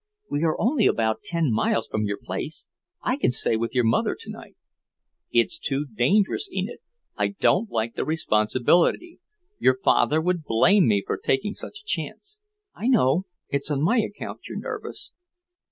"We 0.31 0.41
are 0.45 0.59
only 0.59 0.87
about 0.87 1.21
ten 1.21 1.53
miles 1.53 1.87
from 1.87 2.05
your 2.05 2.17
place. 2.17 2.65
I 3.03 3.17
can 3.17 3.29
stay 3.29 3.55
with 3.55 3.75
your 3.75 3.83
mother 3.83 4.17
tonight." 4.19 4.55
"It's 5.29 5.59
too 5.59 5.85
dangerous, 5.93 6.49
Enid. 6.51 6.79
I 7.17 7.35
don't 7.39 7.69
like 7.69 7.93
the 7.93 8.03
responsibility. 8.03 9.19
Your 9.59 9.77
father 9.83 10.19
would 10.19 10.43
blame 10.43 10.87
me 10.87 11.03
for 11.05 11.17
taking 11.17 11.53
such 11.53 11.81
a 11.83 11.85
chance." 11.85 12.39
"I 12.73 12.87
know, 12.87 13.25
it's 13.49 13.69
on 13.69 13.83
my 13.83 13.99
account 13.99 14.47
you're 14.49 14.57
nervous." 14.57 15.11